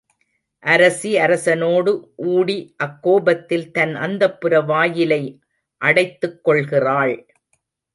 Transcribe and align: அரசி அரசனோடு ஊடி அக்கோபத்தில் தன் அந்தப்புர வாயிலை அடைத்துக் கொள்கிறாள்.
அரசி 0.63 1.11
அரசனோடு 1.17 1.91
ஊடி 2.31 2.57
அக்கோபத்தில் 2.85 3.71
தன் 3.71 3.95
அந்தப்புர 3.99 4.65
வாயிலை 4.65 5.23
அடைத்துக் 5.81 6.43
கொள்கிறாள். 6.43 7.17